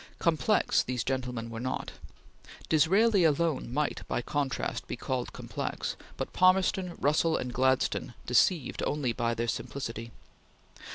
Complex 0.17 0.81
these 0.81 1.03
gentlemen 1.03 1.51
were 1.51 1.59
not. 1.59 1.91
Disraeli 2.69 3.23
alone 3.23 3.71
might, 3.71 4.01
by 4.07 4.23
contrast, 4.23 4.87
be 4.87 4.95
called 4.95 5.31
complex, 5.31 5.95
but 6.17 6.33
Palmerston, 6.33 6.95
Russell, 6.99 7.37
and 7.37 7.53
Gladstone 7.53 8.15
deceived 8.25 8.81
only 8.87 9.13
by 9.13 9.35
their 9.35 9.47
simplicity. 9.47 10.09